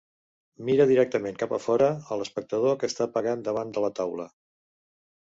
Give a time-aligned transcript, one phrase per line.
[0.67, 4.27] Mira directament cap a fora, a l'espectador que està pregant davant de la taula.